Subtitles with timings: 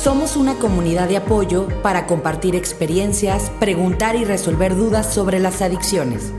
[0.00, 6.32] Somos una comunidad de apoyo para compartir experiencias, preguntar y resolver dudas sobre las adicciones.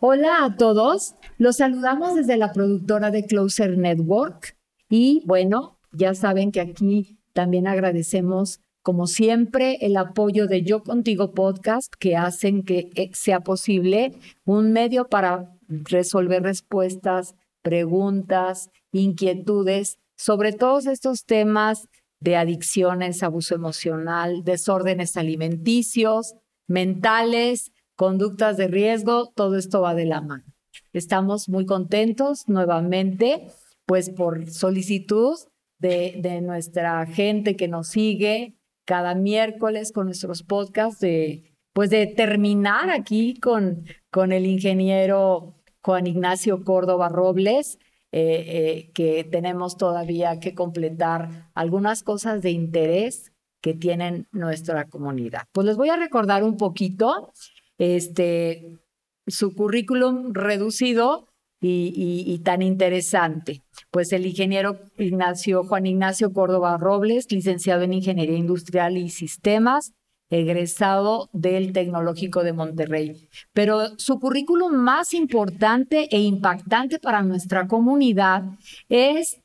[0.00, 4.56] Hola a todos, los saludamos desde la productora de Closer Network
[4.88, 11.34] y bueno, ya saben que aquí también agradecemos como siempre el apoyo de Yo Contigo
[11.34, 14.14] Podcast que hacen que eh, sea posible
[14.46, 21.88] un medio para resolver respuestas preguntas, inquietudes sobre todos estos temas
[22.20, 26.34] de adicciones, abuso emocional, desórdenes alimenticios,
[26.68, 30.44] mentales, conductas de riesgo, todo esto va de la mano.
[30.92, 33.48] Estamos muy contentos nuevamente,
[33.86, 35.36] pues por solicitud
[35.78, 42.06] de, de nuestra gente que nos sigue cada miércoles con nuestros podcasts, de, pues de
[42.06, 47.78] terminar aquí con, con el ingeniero Juan Ignacio Córdoba Robles,
[48.10, 55.42] eh, eh, que tenemos todavía que completar algunas cosas de interés que tienen nuestra comunidad.
[55.52, 57.32] Pues les voy a recordar un poquito
[57.76, 58.78] este,
[59.26, 61.28] su currículum reducido
[61.60, 63.62] y, y, tan interesante.
[63.90, 69.92] Pues el ingeniero Ignacio, Juan Ignacio Córdoba Robles, licenciado en Ingeniería Industrial y Sistemas,
[70.30, 73.28] egresado del Tecnológico de Monterrey.
[73.52, 78.44] Pero su currículum más importante e impactante para nuestra comunidad
[78.88, 79.40] es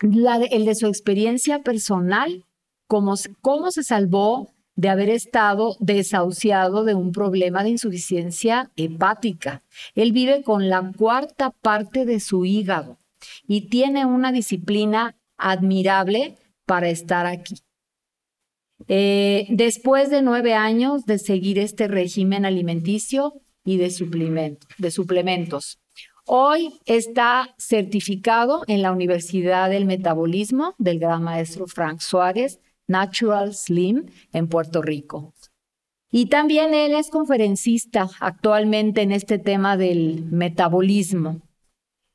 [0.00, 2.44] el de su experiencia personal,
[2.86, 9.64] cómo, cómo se salvó de haber estado desahuciado de un problema de insuficiencia hepática.
[9.96, 12.96] Él vive con la cuarta parte de su hígado
[13.48, 17.56] y tiene una disciplina admirable para estar aquí.
[18.86, 23.34] Eh, después de nueve años de seguir este régimen alimenticio
[23.64, 25.78] y de, suplementos.
[26.24, 34.06] Hoy está certificado en la Universidad del Metabolismo del gran maestro Frank Suárez, Natural Slim,
[34.32, 35.34] en Puerto Rico.
[36.10, 41.42] Y también él es conferencista actualmente en este tema del metabolismo.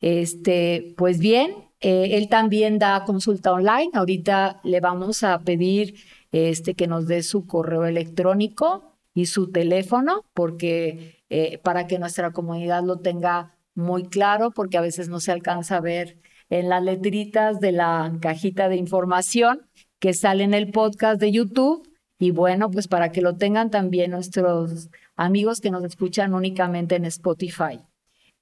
[0.02, 3.92] Este, pues bien, eh, él también da consulta online.
[3.94, 5.96] Ahorita le vamos a pedir
[6.34, 12.32] este, que nos dé su correo electrónico y su teléfono, porque eh, para que nuestra
[12.32, 16.18] comunidad lo tenga muy claro, porque a veces no se alcanza a ver
[16.50, 19.62] en las letritas de la cajita de información
[20.00, 21.88] que sale en el podcast de YouTube.
[22.20, 27.06] Y bueno, pues para que lo tengan también nuestros amigos que nos escuchan únicamente en
[27.06, 27.80] Spotify.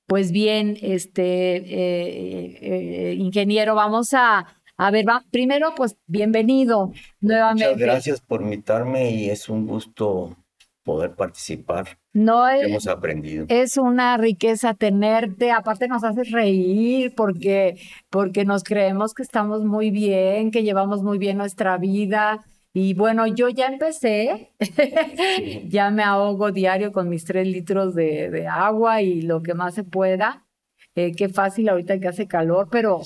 [0.08, 4.46] Pues bien, este eh, eh, ingeniero, vamos a
[4.82, 7.66] a ver, va, primero, pues bienvenido nuevamente.
[7.66, 10.36] Muchas gracias por invitarme y es un gusto
[10.84, 12.00] poder participar.
[12.14, 13.46] No es, hemos aprendido.
[13.48, 19.92] Es una riqueza tenerte, aparte nos haces reír porque, porque nos creemos que estamos muy
[19.92, 22.44] bien, que llevamos muy bien nuestra vida.
[22.74, 24.52] Y bueno, yo ya empecé,
[25.68, 29.84] ya me ahogo diario con mis tres litros de, agua y lo que más se
[29.84, 30.48] pueda.
[30.96, 33.02] Eh, qué fácil ahorita que hace calor, pero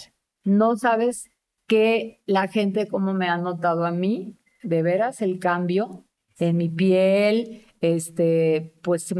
[0.46, 1.30] no sabes
[1.68, 6.06] que la gente como me ha notado a mí, de veras, el cambio
[6.40, 9.14] en mi piel, este, pues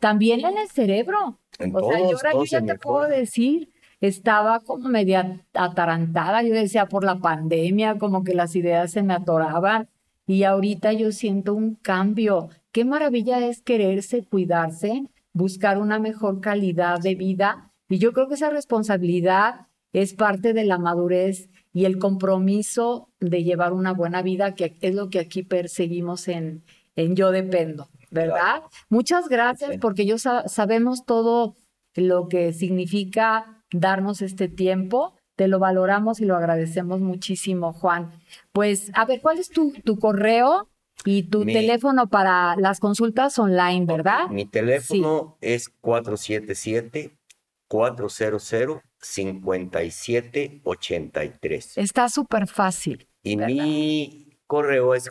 [0.00, 1.40] también en el cerebro.
[1.72, 6.86] o sea, yo ahora yo ya te puedo decir, estaba como media atarantada, yo decía
[6.86, 9.88] por la pandemia, como que las ideas se me atoraban
[10.26, 12.48] y ahorita yo siento un cambio.
[12.72, 18.34] Qué maravilla es quererse, cuidarse, buscar una mejor calidad de vida y yo creo que
[18.34, 24.54] esa responsabilidad es parte de la madurez y el compromiso de llevar una buena vida,
[24.54, 26.64] que es lo que aquí perseguimos en,
[26.96, 28.62] en Yo Dependo, ¿verdad?
[28.88, 31.54] Muchas gracias porque yo sabemos todo
[31.94, 35.14] lo que significa darnos este tiempo.
[35.36, 38.10] Te lo valoramos y lo agradecemos muchísimo, Juan.
[38.52, 40.68] Pues, a ver, ¿cuál es tu, tu correo
[41.04, 44.28] y tu teléfono para las consultas online, verdad?
[44.30, 47.17] Mi teléfono es 477
[47.68, 51.78] 400 5783.
[51.78, 53.08] Está súper fácil.
[53.22, 55.10] Y mi correo es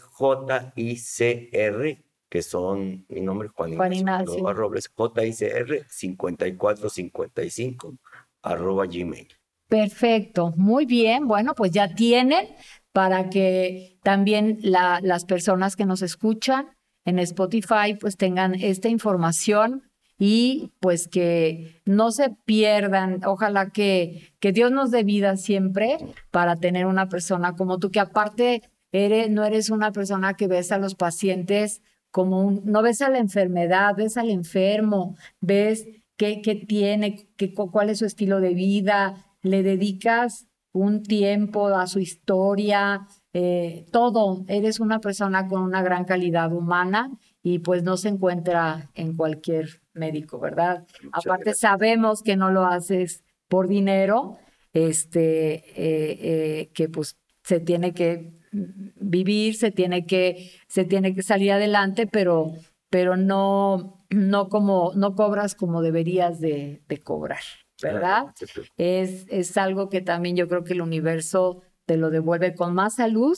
[0.75, 7.97] JICR, que son mi nombre Juan, Juan Ignacio, Robles, JICR 5455
[8.41, 9.27] arroba gmail.
[9.67, 11.27] Perfecto, muy bien.
[11.27, 12.47] Bueno, pues ya tienen
[12.93, 16.69] para que también las personas que nos escuchan
[17.05, 19.86] en Spotify pues tengan esta información
[20.19, 23.21] y pues que no se pierdan.
[23.25, 25.97] Ojalá que, que Dios nos dé vida siempre
[26.31, 30.71] para tener una persona como tú, que aparte eres, no eres una persona que ves
[30.71, 31.81] a los pacientes
[32.11, 37.53] como un, no ves a la enfermedad, ves al enfermo, ves qué, qué tiene, qué,
[37.53, 44.43] cuál es su estilo de vida, le dedicas un tiempo a su historia, eh, todo.
[44.47, 47.11] Eres una persona con una gran calidad humana
[47.43, 50.85] y pues no se encuentra en cualquier médico, ¿verdad?
[51.11, 54.37] Aparte sabemos que no lo haces por dinero,
[54.73, 61.23] este, eh, eh, que pues se tiene que vivir, se tiene que, se tiene que
[61.23, 62.51] salir adelante, pero,
[62.89, 67.41] pero no, no como, no cobras como deberías de, de cobrar,
[67.81, 68.33] ¿verdad?
[68.77, 72.95] Es, es algo que también yo creo que el universo te lo devuelve con más
[72.95, 73.37] salud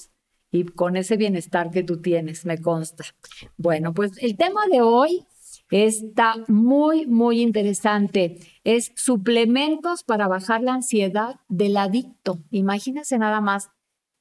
[0.51, 3.05] y con ese bienestar que tú tienes, me consta.
[3.57, 5.25] Bueno, pues el tema de hoy
[5.69, 8.39] está muy, muy interesante.
[8.63, 12.39] Es suplementos para bajar la ansiedad del adicto.
[12.49, 13.69] Imagínense nada más.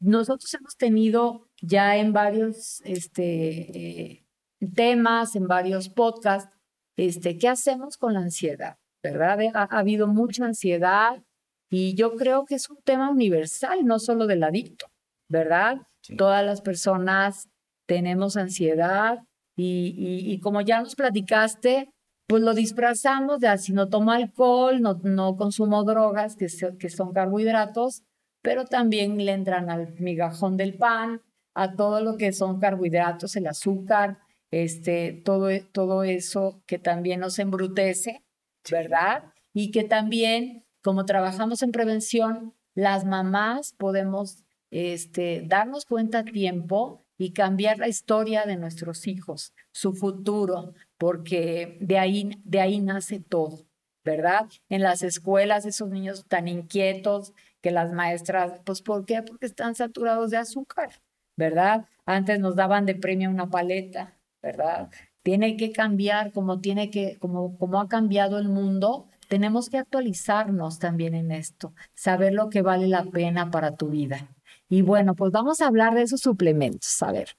[0.01, 4.27] Nosotros hemos tenido ya en varios este, eh,
[4.75, 6.55] temas, en varios podcasts,
[6.97, 8.77] este, ¿qué hacemos con la ansiedad?
[9.03, 9.39] ¿Verdad?
[9.55, 11.23] Ha, ha habido mucha ansiedad
[11.71, 14.87] y yo creo que es un tema universal, no solo del adicto,
[15.29, 15.79] ¿verdad?
[16.17, 17.49] Todas las personas
[17.87, 19.28] tenemos ansiedad
[19.61, 21.91] y, como ya nos platicaste,
[22.29, 26.47] pues lo disfrazamos de si no tomo alcohol, no, no consumo drogas, que,
[26.79, 28.03] que son carbohidratos,
[28.43, 31.23] pero también le entran al migajón del pan,
[31.55, 34.19] a todo lo que son carbohidratos, el azúcar,
[34.53, 38.23] este, todo, todo eso que también nos embrutece,
[38.71, 39.33] ¿verdad?
[39.53, 47.08] Y que también, como trabajamos en prevención, las mamás podemos este, darnos cuenta a tiempo
[47.19, 53.19] y cambiar la historia de nuestros hijos, su futuro, porque de ahí, de ahí nace
[53.21, 53.67] todo,
[54.05, 54.47] ¿verdad?
[54.69, 59.23] En las escuelas, esos niños tan inquietos que las maestras, pues ¿por qué?
[59.23, 60.91] Porque están saturados de azúcar,
[61.37, 61.87] ¿verdad?
[62.07, 64.89] Antes nos daban de premio una paleta, ¿verdad?
[65.23, 70.79] Tiene que cambiar como tiene que, como, como ha cambiado el mundo, tenemos que actualizarnos
[70.79, 74.29] también en esto, saber lo que vale la pena para tu vida.
[74.69, 77.03] Y bueno, pues vamos a hablar de esos suplementos.
[77.03, 77.37] A ver.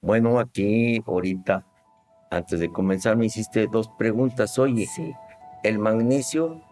[0.00, 1.66] Bueno, aquí ahorita,
[2.30, 4.58] antes de comenzar, me hiciste dos preguntas.
[4.58, 5.12] Oye, sí.
[5.62, 6.62] el magnesio,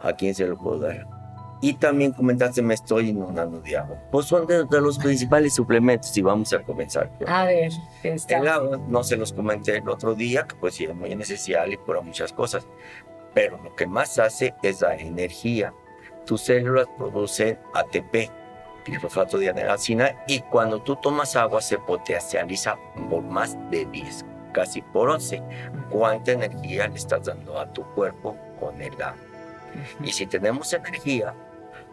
[0.00, 1.06] ¿a quién se lo puedo dar?
[1.60, 3.96] Y también comentaste, me estoy inundando de agua.
[4.10, 7.10] Pues son de, los principales suplementos y vamos a comenzar.
[7.26, 7.72] A ver,
[8.02, 8.38] está.
[8.38, 11.72] El agua, no se los comenté el otro día, que pues sí es muy esencial
[11.72, 12.66] y por muchas cosas.
[13.32, 15.72] Pero lo que más hace es la energía.
[16.26, 18.30] Tus células producen ATP,
[18.84, 22.76] de y cuando tú tomas agua se potencializa
[23.08, 25.42] por más de 10, casi por 11.
[25.90, 29.16] ¿Cuánta energía le estás dando a tu cuerpo con el agua?
[30.02, 31.34] Y si tenemos energía,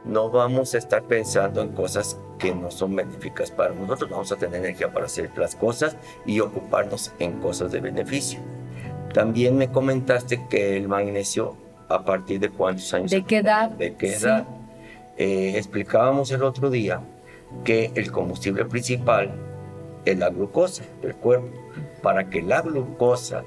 [0.06, 4.36] no vamos a estar pensando en cosas que no son benéficas para nosotros, vamos a
[4.36, 5.96] tener energía para hacer las cosas
[6.26, 8.40] y ocuparnos en cosas de beneficio.
[9.14, 11.56] También me comentaste que el magnesio,
[11.90, 13.12] a partir de cuántos años?
[13.12, 13.70] ¿De qué edad?
[13.72, 14.46] ¿De qué edad?
[15.24, 17.00] Eh, explicábamos el otro día
[17.64, 19.32] que el combustible principal
[20.04, 21.48] es la glucosa del cuerpo.
[22.02, 23.44] Para que la glucosa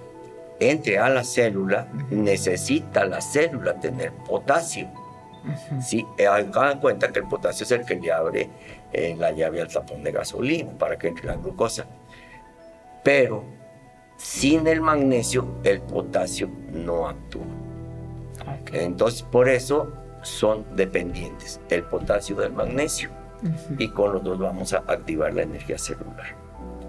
[0.61, 4.87] entre a la célula, necesita la célula tener potasio.
[5.85, 6.07] ¿Sí?
[6.17, 8.49] Eh, hagan cuenta que el potasio es el que le abre
[8.93, 11.87] eh, la llave al tapón de gasolina para que entre la glucosa.
[13.03, 13.43] Pero
[14.17, 17.43] sin el magnesio, el potasio no actúa.
[18.73, 23.11] Entonces, por eso son dependientes, el potasio del magnesio.
[23.79, 26.45] Y con los dos vamos a activar la energía celular.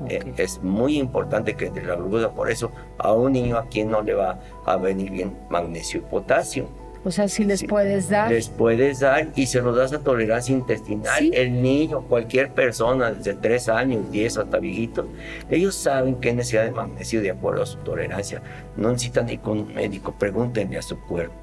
[0.09, 3.89] Eh, es muy importante que entre la glucosa, por eso a un niño a quien
[3.89, 6.67] no le va a venir bien magnesio y potasio.
[7.05, 8.31] O sea, si les puedes dar.
[8.31, 11.31] Les puedes dar y se los das a tolerancia intestinal.
[11.33, 15.05] El niño, cualquier persona, desde 3 años, 10 hasta viejitos,
[15.51, 18.41] ellos saben qué necesidad de magnesio de acuerdo a su tolerancia.
[18.75, 21.35] No necesitan ir con un médico, pregúntenle a su cuerpo.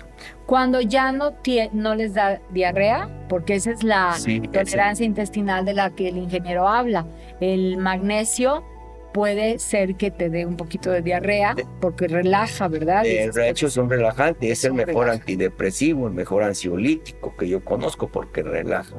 [0.47, 1.35] Cuando ya no,
[1.73, 4.17] no les da diarrea, porque esa es la
[4.53, 7.07] tolerancia intestinal de la que el ingeniero habla,
[7.41, 8.65] el magnesio
[9.13, 13.03] puede ser que te dé un poquito de diarrea porque relaja, ¿verdad?
[13.03, 18.09] De hecho es un relajante, es, el mejor antidepresivo, el mejor ansiolítico que yo conozco
[18.09, 18.95] porque relaja.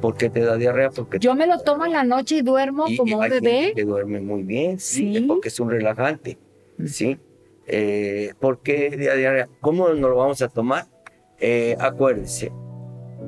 [0.00, 0.90] ¿Por qué te da diarrea?
[0.90, 3.72] Porque yo me lo tomo en la noche y duermo como un bebé.
[3.74, 6.38] Que duerme muy bien, sí, porque es un relajante,
[6.86, 7.18] ¿sí?
[7.68, 9.48] Eh, ¿Por qué diarrea?
[9.60, 10.86] ¿Cómo nos lo vamos a tomar?
[11.38, 12.50] Eh, acuérdense,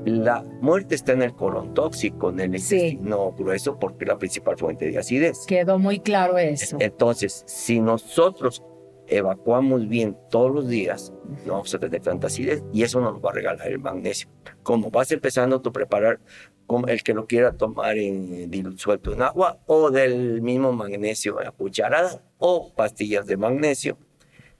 [0.04, 4.56] la muerte está en el colon tóxico, en el intestino grueso, porque es la principal
[4.56, 5.44] fuente de acidez.
[5.46, 6.78] Quedó muy claro eso.
[6.80, 8.62] Entonces, si nosotros
[9.06, 11.12] evacuamos bien todos los días,
[11.44, 14.28] no vamos a tener tanta acidez y eso nos va a regalar el magnesio.
[14.62, 16.20] Como vas empezando a preparar,
[16.66, 21.44] como el que lo quiera tomar en disuelto en agua o del mismo magnesio a
[21.44, 23.98] la cucharada o pastillas de magnesio,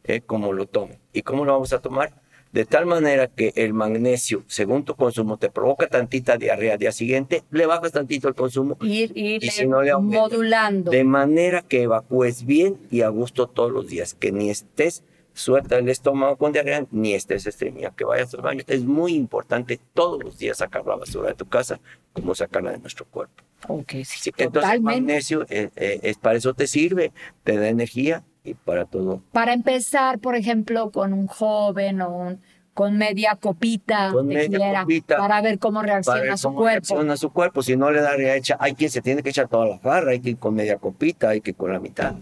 [0.05, 0.99] eh, como lo tome.
[1.13, 2.13] ¿Y cómo lo vamos a tomar?
[2.53, 6.91] De tal manera que el magnesio, según tu consumo, te provoca tantita diarrea al día
[6.91, 8.77] siguiente, le bajas tantito el consumo.
[8.81, 10.91] Ir, ir Y si no le aumenta, modulando.
[10.91, 14.15] De manera que evacúes bien y a gusto todos los días.
[14.15, 18.65] Que ni estés suelta el estómago con diarrea, ni estés estreñida, que vayas al baño.
[18.67, 21.79] Es muy importante todos los días sacar la basura de tu casa,
[22.13, 23.45] como sacarla de nuestro cuerpo.
[23.69, 27.13] Ok, sí, Sí, entonces el magnesio eh, eh, es para eso te sirve,
[27.45, 29.23] te da energía y para todo.
[29.33, 32.41] Para empezar, por ejemplo, con un joven o un-
[32.73, 36.59] con media copita, Con media quiera, copita, para ver cómo Para reacciona ver su cómo
[36.61, 36.95] cuerpo.
[36.95, 37.63] reacciona su cuerpo.
[37.63, 40.21] Si no le da hecha, hay quien se tiene que echar toda la jarra, hay
[40.21, 42.15] que ir con media copita, hay que ir con la mitad.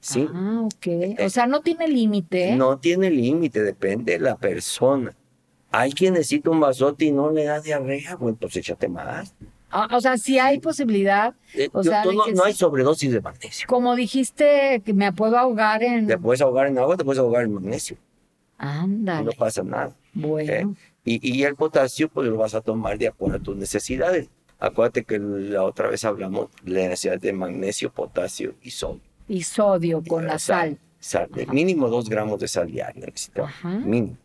[0.00, 0.26] Sí.
[0.32, 1.20] Ah, ok.
[1.24, 2.50] O sea, no tiene límite.
[2.50, 2.56] ¿eh?
[2.56, 5.14] No tiene límite, depende de la persona.
[5.72, 9.34] Hay quien necesita un vasote y no le da diarrea, pues entonces échate más.
[9.78, 11.34] Ah, o sea, sí hay posibilidad.
[11.54, 12.48] Eh, O yo- sea, tú de no, que no sí.
[12.48, 13.66] hay sobredosis de magnesio.
[13.68, 16.06] Como dijiste, que me puedo ahogar en.
[16.06, 17.96] Te puedes ahogar en agua, te puedes ahogar en magnesio.
[18.58, 19.32] No Ándale.
[19.36, 19.94] pasa nada.
[20.14, 20.52] Bueno.
[20.52, 20.66] ¿eh?
[21.04, 24.28] Y, y el potasio, pues lo vas a tomar de acuerdo a tus necesidades.
[24.58, 29.00] Acuérdate que la otra vez hablamos de la necesidad de magnesio, potasio y sodio.
[29.28, 30.78] Y sodio con la sal.
[30.98, 33.50] Sal, de mínimo dos gramos de sal diaria necesitamos.
[33.50, 33.68] Ajá.
[33.68, 34.16] Mínimo.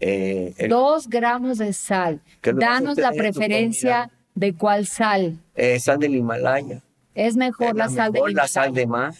[0.00, 2.20] Eh, el- Dos gramos de sal.
[2.42, 4.10] Danos la preferencia.
[4.34, 5.38] De cuál sal.
[5.54, 6.82] eh, sal del Himalaya.
[7.14, 9.14] Es mejor Es la sal de mejor la sal de mar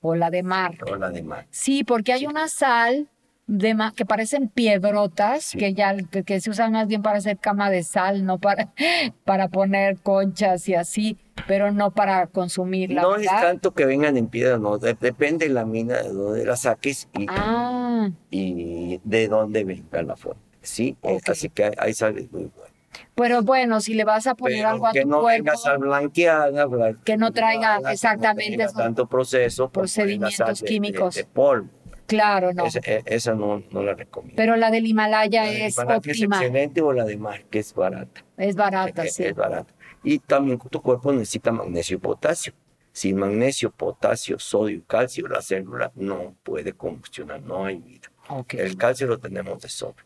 [0.00, 0.76] o la de mar.
[0.90, 1.46] o la de mar.
[1.50, 3.08] Sí, porque hay una sal
[3.46, 5.58] de ma- que parecen piedrotas, Sí.
[5.58, 8.72] que ya que, que se usan más bien para hacer cama de sal, no para,
[9.24, 13.02] para poner conchas y así, pero no para consumirla.
[13.02, 14.78] No es tanto que vengan en piedra, no.
[14.78, 20.02] de- depende de la mina de donde la saques y, Ah, y de dónde venga
[20.02, 20.40] la fuente.
[20.62, 20.96] Sí,
[21.28, 22.73] así que hay, hay sales muy buenas.
[23.14, 25.56] Pero bueno, si le vas a poner Pero algo a que tu no cuerpo, venga
[25.56, 29.64] sal blanqueada, blan- Que no traiga que no exactamente esos tanto proceso.
[29.66, 31.14] es procedimientos de- químicos.
[31.14, 31.68] De, polvo.
[32.06, 32.66] claro, no.
[32.66, 34.36] Esa, e- esa no, no la recomiendo.
[34.36, 37.44] Pero la del Himalaya La es Himalaya que es óptima, excelente o la de mar,
[37.50, 38.24] que es barata.
[38.36, 39.24] es barata, Eh, sí.
[39.24, 39.72] Es barata.
[40.02, 42.52] Y también tu cuerpo necesita magnesio y potasio.
[42.92, 48.08] Sin magnesio, potasio, sodio y calcio, la célula no puede combustionar, no hay vida.
[48.28, 48.54] Ok.
[48.54, 50.04] El calcio lo tenemos de sobra.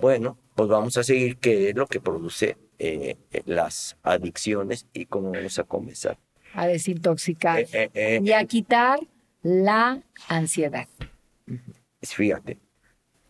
[0.00, 3.16] Bueno, pues vamos a seguir qué es lo que produce eh,
[3.46, 6.18] las adicciones y cómo vamos a comenzar.
[6.54, 9.00] A desintoxicar Eh, eh, y a quitar
[9.42, 10.88] la ansiedad.
[12.02, 12.58] Fíjate,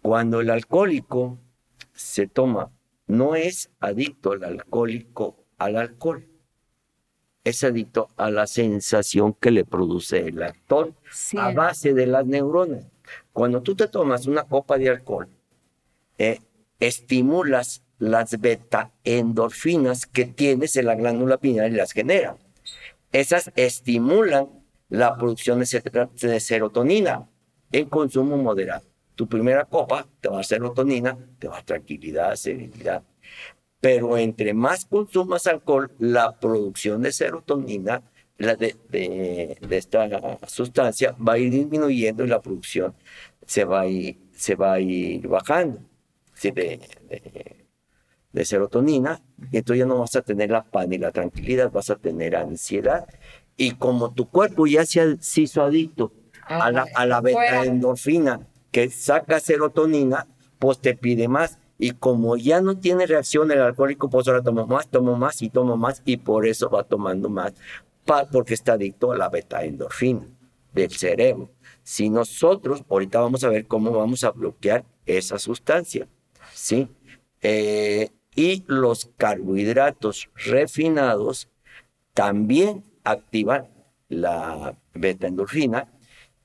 [0.03, 1.39] cuando el alcohólico
[1.93, 2.71] se toma,
[3.07, 6.27] no es adicto el alcohólico al alcohol,
[7.45, 11.37] es adicto a la sensación que le produce el alcohol Sí.
[11.39, 12.87] a base de las neuronas.
[13.33, 15.29] Cuando tú te tomas una copa de alcohol,
[16.19, 16.41] eh,
[16.81, 22.37] estimulas las beta-endorfinas que tienes en la glándula pineal y las genera.
[23.13, 24.49] Esas estimulan
[24.89, 27.29] la producción de ser- de serotonina
[27.73, 28.85] en consumo moderado.
[29.15, 33.03] Tu primera copa te va a serotonina, te va a tranquilidad, serenidad.
[33.81, 38.03] Pero entre más consumas alcohol, la producción de serotonina,
[38.37, 40.09] de esta
[40.49, 42.95] sustancia, va a ir disminuyendo y la producción
[43.47, 45.79] se va a ir, se va a ir bajando
[46.35, 47.67] sí, de, de-
[48.33, 49.23] de serotonina.
[49.53, 52.35] Y entonces ya no vas a tener la paz ni la tranquilidad, vas a tener
[52.37, 53.07] ansiedad.
[53.57, 56.13] Y como tu cuerpo ya se, se hizo adicto
[56.47, 57.39] a la, a la Fuera.
[57.61, 60.27] beta-endorfina que saca serotonina,
[60.59, 61.59] pues te pide más.
[61.79, 65.51] Y como ya no tiene reacción el alcohólico, pues ahora tomo más, tomo más y
[65.51, 67.53] tomo más y por eso va tomando más,
[68.05, 70.27] pa- porque está adicto a la beta-endorfina
[70.73, 71.51] del cerebro.
[71.85, 76.09] Si nosotros, ahorita vamos a ver cómo vamos a bloquear esa sustancia,
[76.55, 76.89] ¿sí?
[77.43, 81.49] Eh, y los carbohidratos refinados
[82.15, 83.69] también activan
[84.09, 85.93] la beta-endorfina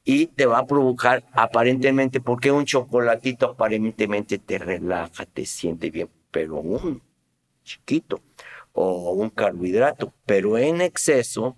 [0.04, 6.10] y te va a provocar aparentemente, porque un chocolatito aparentemente te relaja, te siente bien,
[6.32, 7.02] pero un
[7.64, 8.22] chiquito
[8.74, 11.58] o un carbohidrato, pero en exceso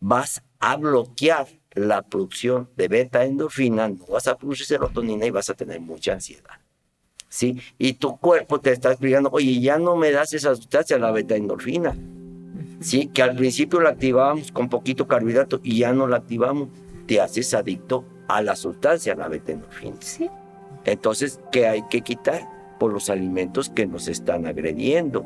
[0.00, 5.54] vas a bloquear la producción de beta-endorfina, no vas a producir serotonina y vas a
[5.54, 6.63] tener mucha ansiedad.
[7.34, 7.60] ¿Sí?
[7.78, 11.96] Y tu cuerpo te está explicando, oye, ya no me das esa sustancia, la beta-endorfina.
[12.78, 13.08] ¿Sí?
[13.08, 16.68] Que al principio la activábamos con poquito carbohidrato y ya no la activamos.
[17.08, 19.96] Te haces adicto a la sustancia, a la beta-endorfina.
[19.98, 20.30] Sí.
[20.84, 22.48] Entonces, ¿qué hay que quitar?
[22.78, 25.24] Por los alimentos que nos están agrediendo.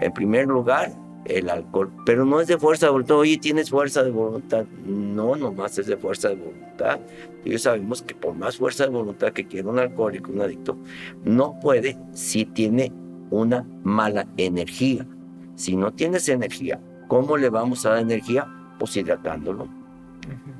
[0.00, 0.92] En primer lugar,
[1.28, 1.90] el alcohol.
[2.04, 3.16] Pero no es de fuerza de voluntad.
[3.16, 4.64] Oye, ¿tienes fuerza de voluntad?
[4.84, 7.00] No, nomás es de fuerza de voluntad.
[7.44, 10.76] Y ya sabemos que por más fuerza de voluntad que quiera un alcohólico, un adicto,
[11.24, 12.92] no puede si tiene
[13.30, 15.06] una mala energía.
[15.54, 18.46] Si no tienes energía, ¿cómo le vamos a dar energía?
[18.78, 19.68] Pues hidratándolo.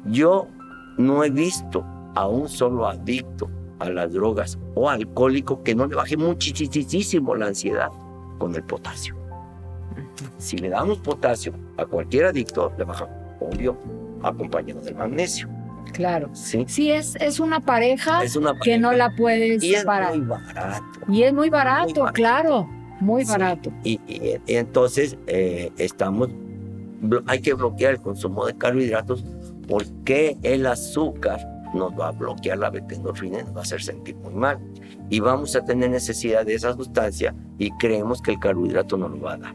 [0.06, 0.48] Yo
[0.96, 5.96] no he visto a un solo adicto a las drogas o alcohólico que no le
[5.96, 7.90] baje muchísimo la ansiedad
[8.38, 9.15] con el potasio.
[10.38, 13.08] Si le damos potasio a cualquier adicto, le baja,
[13.40, 13.76] obvio,
[14.22, 15.48] acompañado del magnesio.
[15.92, 16.28] Claro.
[16.34, 16.64] Sí.
[16.68, 20.16] Sí, es, es una pareja Es una que no la puedes Y es separar.
[20.16, 20.84] muy barato.
[21.08, 22.12] Y es muy barato, Muy barato.
[22.14, 22.68] claro.
[23.00, 23.30] Muy Sí.
[23.32, 23.72] barato.
[23.84, 26.28] Y, y- y entonces eh, estamos,
[27.26, 29.24] hay que bloquear el consumo de carbohidratos
[29.68, 31.40] porque el azúcar
[31.74, 34.58] nos va a bloquear la beta-endorfina y nos va a hacer sentir muy mal.
[35.10, 39.20] Y vamos a tener necesidad de esa sustancia y creemos que el carbohidrato nos lo
[39.20, 39.54] va a dar.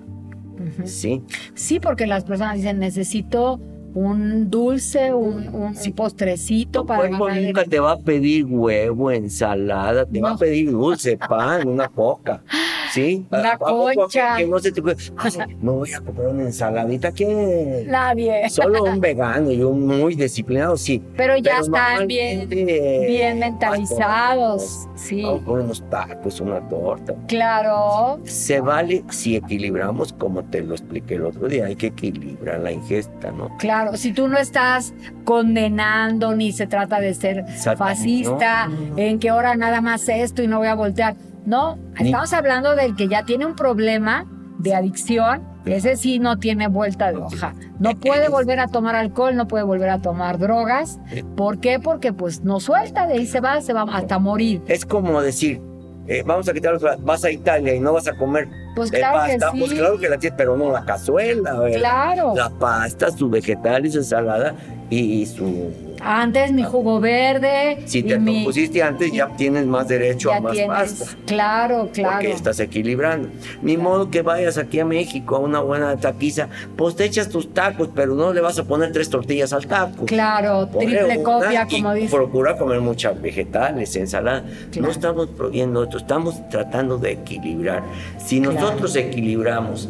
[0.86, 1.22] ¿Sí?
[1.54, 3.60] Sí, porque las personas dicen, necesito
[3.94, 9.12] un dulce, un, un postrecito Tu para cuerpo el- nunca te va a pedir huevo,
[9.12, 12.42] ensalada, te va a pedir dulce, pan, una coca.
[12.94, 13.26] ¿Sí?
[13.32, 14.38] Una ¿A poco que- concha.
[14.38, 15.32] que no se te ocurre, "Ay,
[15.62, 18.50] me voy a comprar una ensaladita que Nadie.
[18.50, 21.02] Solo un vegano y un muy disciplinado, sí.
[21.16, 24.88] Pero ya Pero están bien, bien mentalizados.
[24.88, 27.16] por- Sí, unos tacos, una torta.
[27.28, 28.20] claro.
[28.24, 32.72] Se vale si equilibramos, como te lo expliqué el otro día, hay que equilibrar la
[32.72, 33.50] ingesta, ¿no?
[33.58, 34.94] Claro, si tú no estás
[35.24, 37.46] condenando ni se trata de ser
[37.78, 38.98] fascista, no.
[38.98, 41.16] en que ahora nada más esto y no voy a voltear.
[41.46, 44.28] No, estamos hablando del que ya tiene un problema
[44.60, 47.54] de adicción, ese sí no tiene vuelta de hoja.
[47.80, 51.00] No puede volver a tomar alcohol, no puede volver a tomar drogas.
[51.36, 51.80] ¿Por qué?
[51.80, 54.62] Porque pues no suelta, de ahí se va, se va hasta morir.
[54.68, 55.62] Es como decir,
[56.08, 59.26] eh, vamos a quitar, vas a Italia y no vas a comer Pues eh, claro
[59.26, 59.60] que pasta, sí.
[59.60, 61.80] pues claro que la tienes, pero no la cazuela, ¿verdad?
[61.80, 62.34] Claro.
[62.36, 64.56] La pasta, su vegetal y su ensalada
[64.90, 65.91] y su...
[66.04, 67.84] Antes mi jugo verde.
[67.86, 70.70] Si y te mi- lo pusiste antes, ya tienes más derecho a ya más tienes.
[70.94, 71.06] pasta.
[71.26, 72.12] Claro, claro.
[72.16, 73.30] Porque estás equilibrando.
[73.62, 77.54] Ni modo que vayas aquí a México a una buena taquiza, pues te echas tus
[77.54, 80.06] tacos, pero no le vas a poner tres tortillas al taco.
[80.06, 82.10] Claro, triple una copia, como dice.
[82.16, 84.44] Procura comer muchas vegetales, ensalada.
[84.72, 84.88] Claro.
[84.88, 87.84] No estamos prohibiendo esto, estamos tratando de equilibrar.
[88.18, 88.54] Si Claro.
[88.60, 89.88] nosotros equilibramos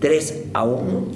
[0.00, 1.06] 3 a 1,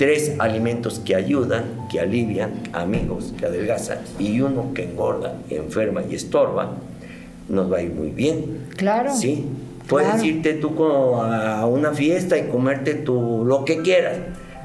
[0.00, 6.14] tres alimentos que ayudan, que alivian, amigos, que adelgazan, y uno que engorda, enferma y
[6.14, 6.70] estorba,
[7.50, 8.64] nos va a ir muy bien.
[8.78, 9.14] Claro.
[9.14, 9.44] Sí.
[9.86, 10.24] Puedes Claro.
[10.24, 14.16] irte tú a una fiesta y comerte tu, lo que quieras.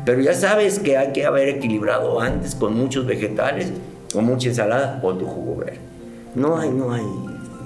[0.05, 3.73] Pero ya sabes que hay que haber equilibrado antes con muchos vegetales
[4.13, 5.79] o mucha ensalada o tu jugo verde.
[6.33, 7.03] No hay, no hay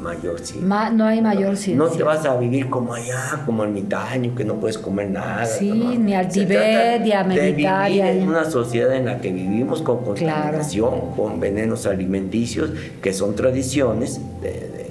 [0.02, 0.60] mayor sí.
[0.62, 1.76] Ma- no hay mayor ciencia.
[1.84, 5.46] No te vas a vivir como allá, como ermitaño, que no puedes comer nada.
[5.46, 5.94] Sí, ¿no?
[5.96, 10.04] ni al Tibet, ni a de vivir en una sociedad en la que vivimos con
[10.04, 14.90] contaminación, con venenos alimenticios, que son tradiciones de, de-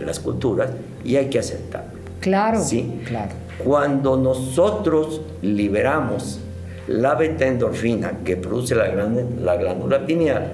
[0.00, 0.70] de las culturas,
[1.04, 1.92] y hay que aceptarlo.
[2.20, 2.60] Claro.
[2.62, 3.00] Sí.
[3.06, 3.32] Claro.
[3.64, 6.40] Cuando nosotros liberamos
[6.88, 10.52] la beta-endorfina que produce la, glán- la glándula pineal,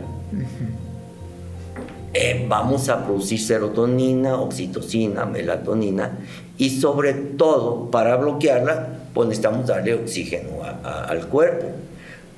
[2.14, 6.18] eh, vamos a producir serotonina, oxitocina, melatonina
[6.58, 11.66] y sobre todo para bloquearla, pues necesitamos darle oxígeno a- a- al cuerpo.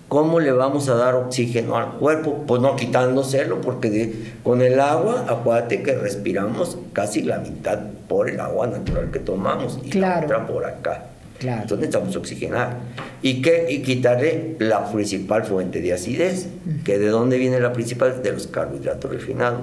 [0.09, 2.45] ¿Cómo le vamos a dar oxígeno al cuerpo?
[2.47, 8.29] Pues no quitándoselo, porque de- con el agua, acuérdate que respiramos casi la mitad por
[8.29, 10.29] el agua natural que tomamos y Claro.
[10.29, 11.07] la otra por acá.
[11.43, 11.63] Claro.
[11.63, 12.77] Entonces necesitamos oxigenar.
[13.21, 13.67] ¿Y, qué?
[13.69, 16.47] y quitarle la principal fuente de acidez,
[16.85, 19.63] que de dónde viene la principal, de los carbohidratos refinados.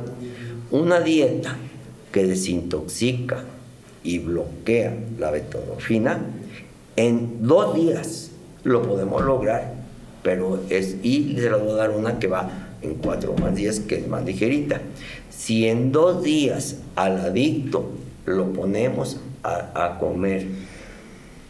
[0.72, 1.56] Una dieta
[2.12, 3.46] que desintoxica
[4.04, 6.20] y bloquea la betadorfina,
[6.98, 8.32] en dos días
[8.63, 9.74] lo podemos lograr,
[10.22, 13.80] pero es, y se les voy a dar una que va en cuatro más días,
[13.80, 14.82] que es más ligerita.
[15.30, 17.89] Si en dos días al adicto
[18.26, 20.46] lo ponemos a, a comer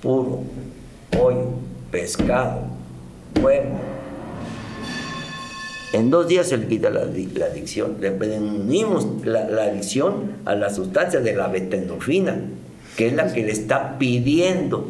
[0.02, 0.44] puro
[1.12, 1.50] pollo,
[1.92, 2.62] pescado,
[3.42, 3.80] huevo.
[5.92, 7.98] En dos días se le quita la, adicción, la adicción.
[8.00, 12.38] Le unimos la, la adicción a la sustancia de la beta-endorfina,
[12.96, 14.88] que es la que le está pidiendo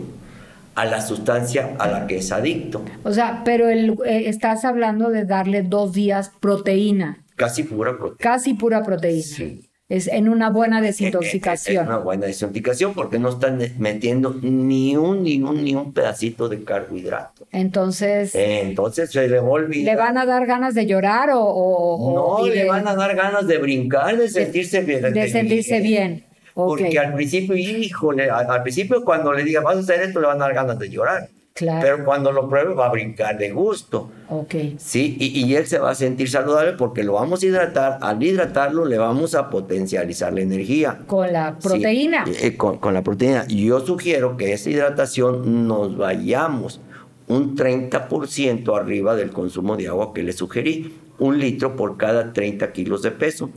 [0.75, 2.83] a la sustancia a la que es adicto.
[3.03, 8.17] O sea, pero el, eh, estás hablando de darle dos días proteína, Casi pura proteína.
[8.19, 9.23] casi pura proteína.
[9.23, 9.68] Sí.
[9.89, 11.87] Es en una buena Es desintoxicación.
[11.87, 16.63] una buena desintoxicación porque no están metiendo ni un, ni un, ni un pedacito de
[16.63, 17.47] carbohidrato.
[17.51, 19.95] Entonces, Entonces se le va a olvidar.
[19.95, 23.47] ¿le van a dar ganas de llorar o, o- No, le van a dar ganas
[23.47, 25.11] de brincar, de sentirse bien.
[25.13, 26.23] de sentirse bien?
[26.53, 30.27] Porque al principio, híjole, al, al principio cuando le diga vas a hacer esto, le
[30.27, 31.29] van a dar ganas de llorar.
[31.59, 31.81] Claro.
[31.81, 34.09] Pero cuando lo pruebe, va a brincar de gusto.
[34.29, 37.97] ok, Sí, y, y él se va a sentir saludable porque lo vamos a hidratar.
[38.01, 40.99] Al hidratarlo, le vamos a potencializar la energía.
[41.05, 42.25] con la Sí, proteína.
[42.41, 43.45] eh, con, con la proteína.
[43.47, 46.79] Yo sugiero que esa hidratación nos vayamos
[47.27, 52.71] un 30% arriba del consumo de agua que le sugerí un litro por cada 30
[52.71, 53.49] kilos de peso.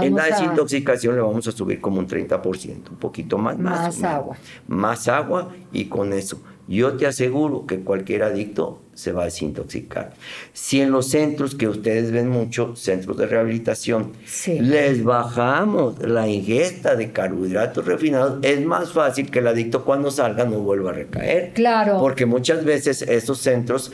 [0.00, 3.58] en la desintoxicación le vamos a subir como un 30%, un poquito más.
[3.58, 4.36] Más, más agua.
[4.66, 6.40] Más agua y con eso.
[6.70, 10.12] Yo te aseguro que cualquier adicto se va a desintoxicar.
[10.52, 14.12] Si en los centros que ustedes ven mucho, centros de rehabilitación,
[14.46, 20.44] les bajamos la ingesta de carbohidratos refinados, es más fácil que el adicto cuando salga
[20.44, 21.52] no vuelva a recaer.
[21.54, 21.98] Claro.
[21.98, 23.90] Porque muchas veces esos centros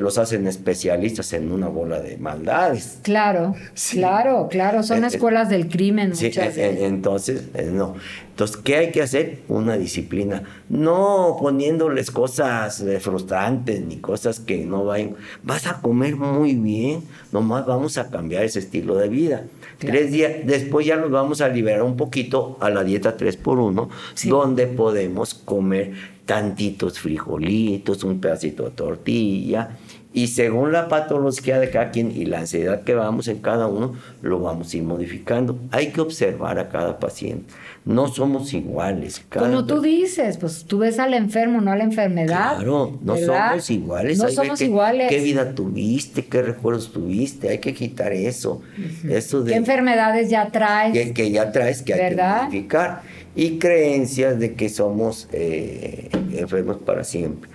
[0.00, 3.00] los hacen especialistas en una bola de maldades.
[3.02, 3.54] Claro,
[3.92, 6.14] claro, claro, son eh, eh, escuelas del crimen.
[6.14, 7.96] Sí, eh, entonces, no.
[8.38, 9.40] Entonces, ¿qué hay que hacer?
[9.48, 10.44] Una disciplina.
[10.68, 15.16] No poniéndoles cosas frustrantes ni cosas que no vayan.
[15.42, 19.42] Vas a comer muy bien, nomás vamos a cambiar ese estilo de vida.
[19.78, 23.88] Tres días, después ya nos vamos a liberar un poquito a la dieta 3x1,
[24.28, 29.78] donde podemos comer tantitos frijolitos, un pedacito de tortilla,
[30.12, 33.94] y según la patología de cada quien y la ansiedad que vamos en cada uno,
[34.22, 35.58] lo vamos a ir modificando.
[35.70, 37.52] Hay que observar a cada paciente
[37.88, 39.22] no somos iguales.
[39.32, 42.56] Como tú dices, pues tú ves al enfermo, no a la enfermedad.
[42.56, 44.18] Claro, no somos iguales.
[44.18, 45.08] No somos iguales.
[45.08, 46.26] ¿Qué vida tuviste?
[46.26, 47.48] ¿Qué recuerdos tuviste?
[47.48, 48.60] Hay que quitar eso.
[49.08, 51.12] eso de, ¿Qué enfermedades ya traes?
[51.12, 53.00] Que, ya traes, que hay que modificar.
[53.34, 57.48] Y creencias de que somos eh, enfermos para siempre.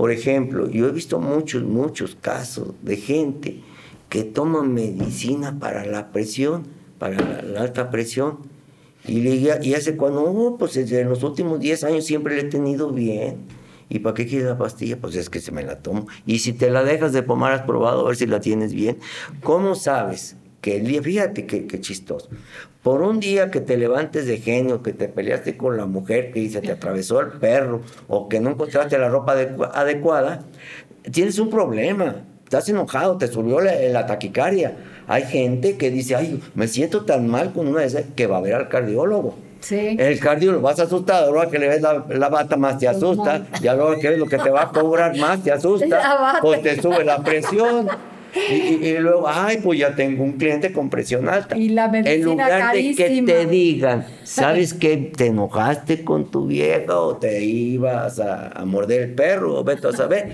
[0.00, 3.60] Por ejemplo, yo he visto muchos, muchos casos de gente
[4.08, 6.62] que toma medicina para la presión,
[6.98, 8.38] para la alta presión
[9.06, 12.44] y, le, y hace cuando, no, pues en los últimos 10 años siempre le he
[12.44, 13.40] tenido bien.
[13.90, 14.96] ¿Y para qué quieres la pastilla?
[14.98, 16.06] Pues es que se me la tomo.
[16.24, 18.96] Y si te la dejas de tomar, has probado a ver si la tienes bien.
[19.42, 22.30] ¿Cómo sabes que el día, fíjate qué, qué chistoso,
[22.82, 26.48] por un día que te levantes de genio, que te peleaste con la mujer que
[26.48, 29.32] se te atravesó el perro o que no encontraste la ropa
[29.74, 30.44] adecuada,
[31.12, 32.24] tienes un problema.
[32.44, 34.74] Estás enojado, te subió la, la taquicardia
[35.10, 38.36] hay gente que dice, ay, me siento tan mal con una de esas que va
[38.36, 39.34] a ver al cardiólogo.
[39.58, 39.96] Sí.
[39.98, 43.98] El cardiólogo, vas asustado, ahora que le ves la, bata más te asusta, y ahora
[43.98, 47.24] que ves lo que te va a cobrar más te asusta, pues te sube la
[47.24, 47.88] presión.
[48.34, 51.56] Y, luego, ay, pues ya tengo un cliente con presión alta.
[51.56, 56.98] Y la En lugar de que te digan, ¿sabes que Te enojaste con tu vieja
[56.98, 60.32] o te ibas a, a morder el perro o vete a saber.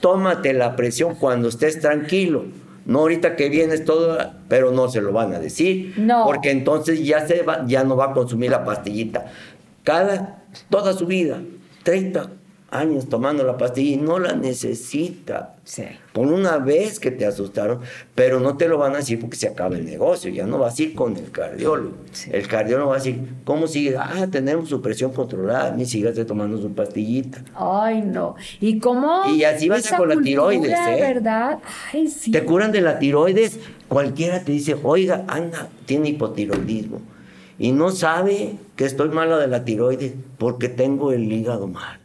[0.00, 2.44] Tómate la presión cuando estés tranquilo
[2.90, 5.94] no ahorita que vienes todo, pero no se lo van a decir.
[5.96, 6.24] No.
[6.24, 9.26] Porque entonces ya, se va, ya no va a consumir la pastillita.
[9.84, 11.40] Cada, toda su vida,
[11.84, 12.30] 30,
[12.70, 15.56] años tomando la pastilla y no la necesita.
[15.64, 15.84] Sí.
[16.12, 17.80] Por una vez que te asustaron,
[18.14, 20.78] pero no te lo van a decir porque se acaba el negocio, ya no vas
[20.78, 21.96] a ir con el cardiólogo.
[22.30, 23.96] El cardiólogo va a decir, ¿cómo sigue?
[23.96, 27.44] Ah, tenemos su presión controlada, ni sigas tomando su pastillita.
[27.54, 28.36] Ay, no.
[28.60, 29.22] ¿Y cómo?
[29.28, 31.00] Y así vas con la tiroides, ¿eh?
[31.00, 31.58] ¿verdad?
[31.92, 32.30] Ay, sí.
[32.30, 37.00] Te curan de la tiroides, cualquiera te dice, oiga, anda, tiene hipotiroidismo.
[37.58, 42.00] Y no sabe que estoy mala de la tiroides porque tengo el hígado mal.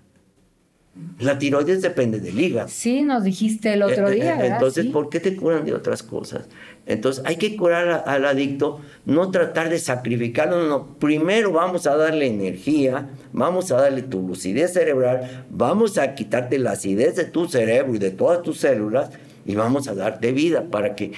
[1.20, 2.70] La tiroides depende del hígado.
[2.70, 4.46] Sí, nos dijiste el otro eh, eh, día.
[4.46, 6.48] Entonces, ¿por qué te curan de otras cosas?
[6.86, 10.96] Entonces, hay que curar al adicto, no tratar de sacrificarlo, no.
[10.98, 16.72] Primero vamos a darle energía, vamos a darle tu lucidez cerebral, vamos a quitarte la
[16.72, 19.10] acidez de tu cerebro y de todas tus células
[19.46, 21.12] y vamos a darte vida para que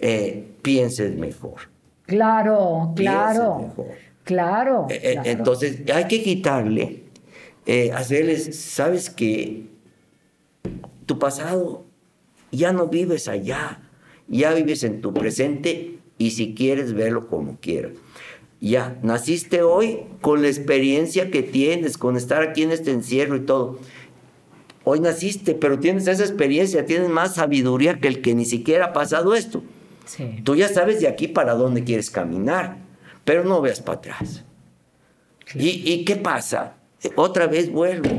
[0.00, 1.60] eh, pienses mejor.
[2.06, 3.72] Claro, claro.
[4.24, 5.24] Claro, claro.
[5.24, 7.09] Entonces, hay que quitarle
[7.66, 9.66] eh, hacerles, sabes que
[11.06, 11.84] tu pasado
[12.52, 13.80] ya no vives allá,
[14.28, 17.92] ya vives en tu presente y si quieres verlo como quieras.
[18.60, 23.40] Ya, naciste hoy con la experiencia que tienes, con estar aquí en este encierro y
[23.40, 23.78] todo.
[24.84, 28.92] Hoy naciste, pero tienes esa experiencia, tienes más sabiduría que el que ni siquiera ha
[28.92, 29.62] pasado esto.
[30.44, 32.78] Tú ya sabes de aquí para dónde quieres caminar,
[33.24, 34.44] pero no veas para atrás.
[35.54, 36.79] ¿Y, ¿Y qué pasa?
[37.16, 38.10] Otra vez vuelvo.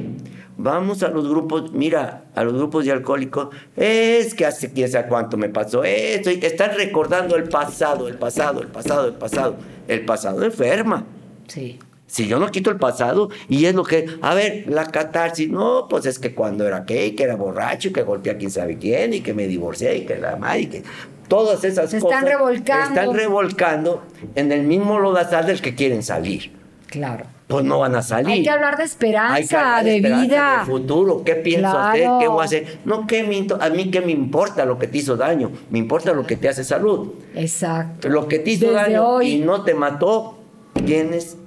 [0.58, 5.08] Vamos a los grupos, mira, a los grupos de alcohólicos, es que hace quién sabe
[5.08, 9.56] cuánto me pasó esto, y están recordando el pasado, el pasado, el pasado, el pasado.
[9.88, 11.06] El pasado enferma.
[11.48, 11.80] Sí.
[12.06, 15.88] Si yo no quito el pasado, y es lo que, a ver, la catarsis, no,
[15.90, 18.78] pues es que cuando era que, que era borracho, y que golpeé a quién sabe
[18.78, 20.84] quién, y que me divorcié, y que la madre, y que
[21.28, 22.20] todas esas Se cosas.
[22.20, 23.00] Están revolcando.
[23.00, 24.04] Están revolcando
[24.36, 26.52] en el mismo lodazal del que quieren salir.
[26.88, 28.30] Claro pues no van a salir.
[28.30, 30.60] Hay que hablar de esperanza, de, vida.
[30.60, 32.80] De futuro, qué pienso hacer, qué voy a hacer.
[32.86, 36.14] No, ¿qué me, a mí qué me importa lo que te hizo daño, me importa
[36.14, 37.14] lo que te hace salud.
[37.36, 38.08] Exacto.
[38.10, 40.38] Lo que te hizo daño y no te mató,
[40.86, 41.38] tienes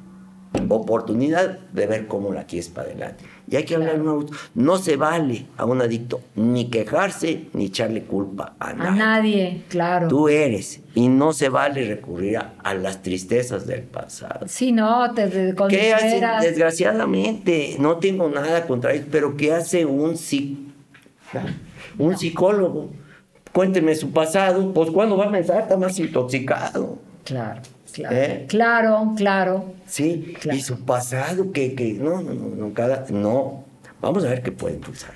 [0.69, 3.25] oportunidad de ver cómo la quieres para adelante.
[3.55, 4.29] Y hay que hablar a un.
[4.57, 8.89] No se vale a un adicto ni quejarse ni echarle culpa a nadie.
[8.89, 10.09] A nadie, claro.
[10.09, 14.49] Tú eres y no se vale recurrir a, las tristezas del pasado.
[14.49, 16.21] Sí, no, te, te ¿Qué hace?
[16.45, 20.17] Desgraciadamente, no tengo nada contra ellos, pero ¿qué hace un,
[21.99, 22.91] un psicólogo?
[23.53, 25.63] Cuénteme su pasado, pues ¿cuándo va a pensar?
[25.63, 26.99] Está más intoxicado.
[27.23, 27.63] Claro.
[27.95, 28.47] Claro, ¿Eh?
[28.49, 29.75] claro, claro.
[29.87, 33.65] Sí, y su pasado, que, que no, no, no, no, cada, no.
[34.01, 35.15] Vamos a ver qué puede impulsar.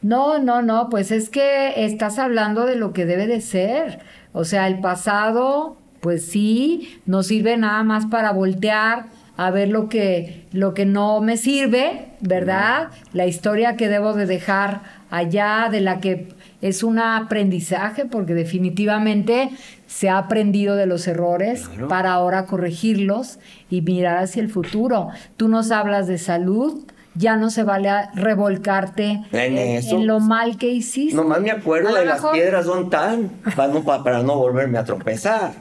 [0.00, 4.00] No, no, no, pues es que estás hablando de lo que debe de ser.
[4.32, 9.88] O sea, el pasado, pues sí, no sirve nada más para voltear a ver lo
[9.90, 12.88] que, lo que no me sirve, ¿verdad?
[13.12, 16.28] La historia que debo de dejar allá, de la que
[16.68, 19.50] es un aprendizaje, porque definitivamente
[19.86, 23.38] se ha aprendido de los errores para ahora corregirlos
[23.70, 25.08] y mirar hacia el futuro.
[25.36, 31.14] Tú nos hablas de salud, ya no se vale revolcarte en, lo mal que hiciste.
[31.14, 35.52] Nomás me acuerdo de las piedras son tan para no, para no volverme a tropezar.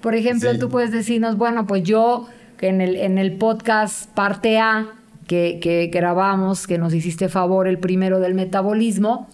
[0.00, 2.26] Por ejemplo, tú puedes decirnos, bueno, pues yo
[2.60, 4.86] en el, en el podcast parte A
[5.26, 9.28] que, que, grabamos, que nos hiciste favor, el primero del metabolismo,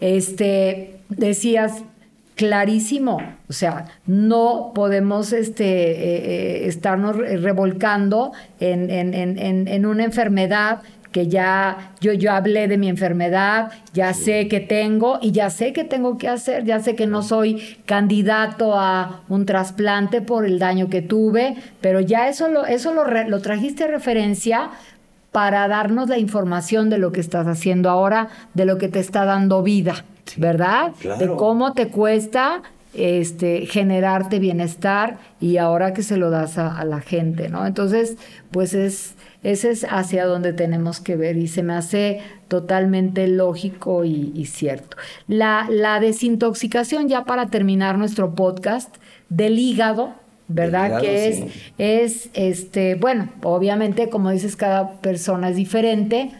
[0.00, 1.84] este, decías,
[2.38, 3.18] clarísimo.
[3.48, 11.94] O sea, no podemos este, eh, eh, estarnos revolcando en, en, una enfermedad que ya
[12.00, 16.16] yo, yo hablé de mi enfermedad, ya sé que tengo y ya sé que tengo
[16.16, 21.02] que hacer, ya sé que no soy candidato a un trasplante por el daño que
[21.02, 24.70] tuve, pero ya eso lo, eso lo, lo trajiste a referencia
[25.32, 29.24] para darnos la información de lo que estás haciendo ahora, de lo que te está
[29.24, 30.04] dando vida.
[30.36, 30.92] ¿verdad?
[31.18, 32.62] De cómo te cuesta
[32.94, 37.66] este, generarte bienestar y ahora que se lo das a, la gente, ¿no?
[37.66, 38.16] Entonces,
[38.50, 44.04] pues es, ese es hacia donde tenemos que ver y se me hace totalmente lógico
[44.04, 44.96] y, cierto.
[45.26, 48.96] La, la, desintoxicación, ya para terminar nuestro podcast,
[49.28, 50.14] del hígado,
[50.48, 51.00] ¿verdad?
[51.00, 51.42] que es,
[51.78, 56.30] es, este, bueno, obviamente, como dices, cada persona es diferente,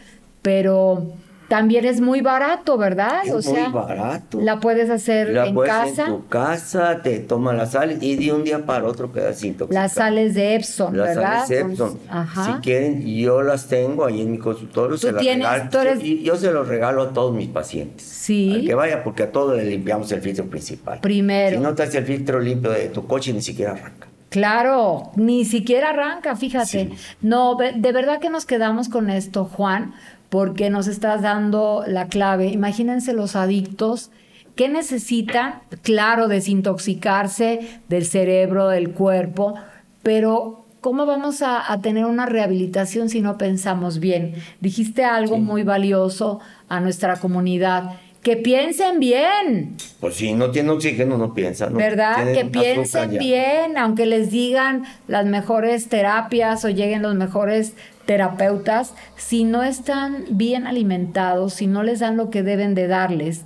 [0.41, 1.13] pero
[1.49, 3.23] también es muy barato, ¿verdad?
[3.25, 4.39] Es muy barato.
[4.39, 6.05] La puedes hacer la en puedes casa.
[6.05, 9.83] En tu casa, te tomas las sales y de un día para otro quedas intoxicado.
[9.83, 11.47] Las sales de Epson, las ¿verdad?
[11.47, 11.99] Sales de Epson.
[12.45, 14.97] Si quieren, yo las tengo ahí en mi consultorio.
[14.97, 16.01] se las regalo.
[16.01, 18.03] Y yo se los regalo a todos mis pacientes.
[18.03, 18.53] Sí.
[18.53, 20.99] Al que vaya, porque a todos le limpiamos el filtro principal.
[21.01, 21.57] Primero.
[21.57, 24.07] Si no te hace el filtro limpio de tu coche, ni siquiera arranca.
[24.29, 26.91] Claro, ni siquiera arranca, fíjate.
[27.21, 29.95] No, de verdad que nos quedamos con esto, Juan,
[30.29, 32.47] porque nos estás dando la clave.
[32.47, 34.11] Imagínense los adictos.
[34.55, 35.61] ¿Qué necesitan?
[35.81, 39.55] Claro, desintoxicarse del cerebro, del cuerpo,
[40.03, 44.35] pero ¿cómo vamos a, tener una rehabilitación si no pensamos bien?
[44.59, 47.91] Dijiste algo muy valioso a nuestra comunidad.
[48.21, 49.77] Que piensen bien.
[50.01, 51.73] Pues si no tienen oxígeno, no piensan.
[51.73, 52.33] ¿Verdad?
[52.33, 57.75] Que piensen bien, aunque les digan las mejores terapias o lleguen los mejores
[58.09, 63.43] terapeutas, si no están bien alimentados, si no les dan lo que deben de darles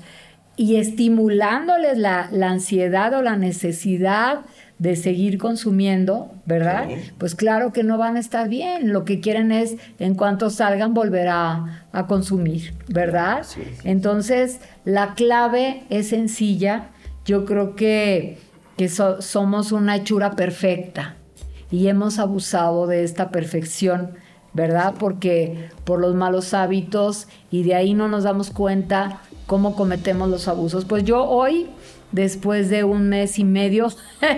[0.55, 4.45] y estimulándoles la, ansiedad o la necesidad
[4.79, 6.87] de seguir consumiendo, ¿verdad?
[7.17, 8.93] Pues claro que no van a estar bien.
[8.93, 13.45] Lo que quieren es, en cuanto salgan, volver a, consumir, ¿verdad?
[13.83, 16.87] Entonces, la clave es sencilla.
[17.25, 18.37] Yo creo que,
[18.77, 21.17] que somos una hechura perfecta
[21.69, 24.22] y hemos abusado de esta perfección
[24.53, 24.93] ¿verdad?
[24.97, 30.47] Porque por los malos hábitos y de ahí no nos damos cuenta cómo cometemos los
[30.47, 30.85] abusos.
[30.85, 31.67] Pues yo hoy,
[32.11, 33.89] después de un mes y medio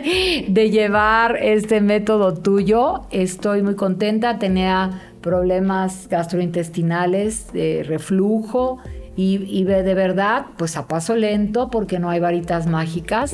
[0.47, 4.39] de llevar este método tuyo, estoy muy contenta.
[4.39, 8.79] Tenía problemas gastrointestinales, de reflujo.
[9.17, 13.33] Y, de verdad, pues a paso lento, porque no hay varitas mágicas.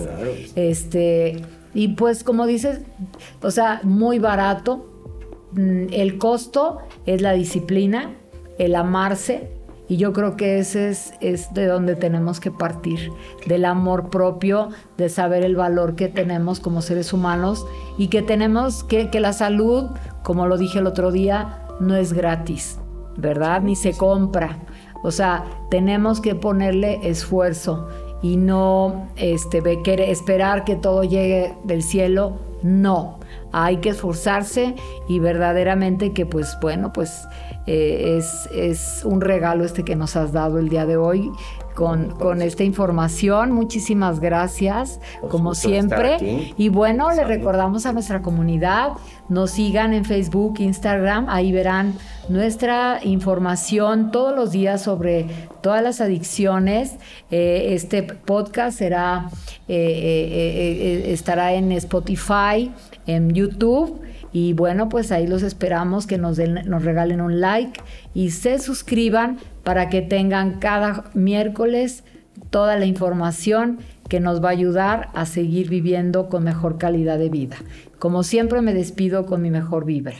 [0.55, 1.41] Este,
[1.73, 2.81] y pues como dices,
[3.41, 4.90] o sea, muy barato,
[5.55, 8.15] el costo es la disciplina,
[8.57, 9.49] el amarse,
[9.91, 13.11] y yo creo que ese es, de donde tenemos que partir,
[13.45, 17.65] del amor propio, de saber el valor que tenemos como seres humanos
[17.97, 19.89] y que tenemos que, que la salud,
[20.23, 22.79] como lo dije el otro día, no es gratis,
[23.17, 23.63] ¿verdad?
[23.63, 24.59] Ni se compra.
[25.03, 27.89] O sea, tenemos que ponerle esfuerzo
[28.21, 29.61] y no este,
[30.09, 32.39] esperar que todo llegue del cielo.
[32.63, 33.19] No,
[33.51, 34.75] hay que esforzarse
[35.07, 37.27] y verdaderamente que pues bueno, pues
[37.67, 41.31] eh, es, es, un regalo este que nos has dado el día de hoy.
[41.75, 43.51] Con, con esta información.
[43.51, 46.53] Muchísimas gracias, como siempre.
[46.57, 48.91] Y bueno, le recordamos a nuestra comunidad,
[49.29, 51.95] nos sigan en Facebook, Instagram, ahí verán
[52.29, 55.27] nuestra información todos los días sobre
[55.61, 56.95] todas las adicciones.
[57.29, 59.29] Eh, este podcast será,
[59.67, 62.71] eh, eh, estará en Spotify,
[63.07, 64.01] en YouTube.
[64.33, 67.81] Y bueno, pues ahí los esperamos que nos, nos regalen un like
[68.13, 72.03] y se suscriban para que tengan cada miércoles
[72.49, 77.29] toda la información que nos va a ayudar a seguir viviendo con mejor calidad de
[77.29, 77.57] vida.
[77.99, 80.15] Como siempre me despido con mi mejor vibra.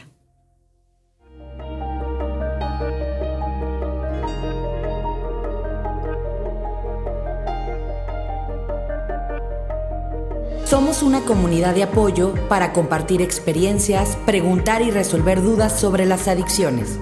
[10.72, 16.98] Somos una comunidad de apoyo para compartir experiencias, preguntar y resolver dudas sobre las adicciones.